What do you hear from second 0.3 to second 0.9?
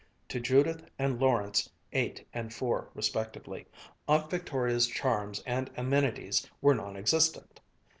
Judith